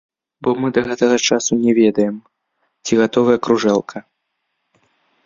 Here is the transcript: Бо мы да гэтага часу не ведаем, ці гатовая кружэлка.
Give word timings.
Бо 0.45 0.51
мы 0.61 0.67
да 0.77 0.81
гэтага 0.87 1.17
часу 1.27 1.51
не 1.65 1.71
ведаем, 1.81 2.15
ці 2.85 2.99
гатовая 3.01 3.37
кружэлка. 3.49 3.97